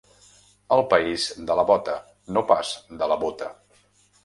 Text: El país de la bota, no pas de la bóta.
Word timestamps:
El 0.77 0.81
país 0.93 1.25
de 1.51 1.59
la 1.59 1.67
bota, 1.73 1.95
no 2.39 2.45
pas 2.55 2.73
de 3.03 3.13
la 3.15 3.21
bóta. 3.27 3.55